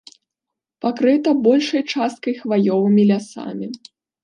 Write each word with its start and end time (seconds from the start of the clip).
Пакрыта 0.85 1.29
большай 1.49 1.83
часткай 1.97 2.33
хваёвымі 2.41 3.07
лясамі. 3.13 3.67